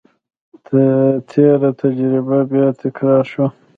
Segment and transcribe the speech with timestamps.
[1.29, 3.47] تېره تجربه بیا تکرار شوه.